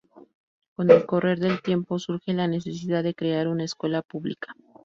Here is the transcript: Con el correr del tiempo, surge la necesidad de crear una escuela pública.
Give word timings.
Con 0.73 0.89
el 0.89 1.05
correr 1.05 1.37
del 1.39 1.61
tiempo, 1.61 1.99
surge 1.99 2.33
la 2.33 2.47
necesidad 2.47 3.03
de 3.03 3.13
crear 3.13 3.47
una 3.47 3.65
escuela 3.65 4.01
pública. 4.01 4.55